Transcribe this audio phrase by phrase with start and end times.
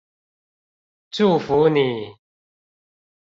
[1.11, 2.15] 祝福你